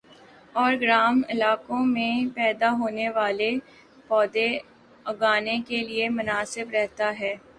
[0.55, 3.51] اور گرم علاقوں میں پیدا ہونے والے
[4.07, 4.47] پودے
[5.05, 7.33] اگانے کیلئے مناسب رہتا ہے